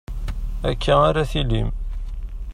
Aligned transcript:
Akka 0.69 0.93
ara 1.09 1.23
tillim. 1.31 1.69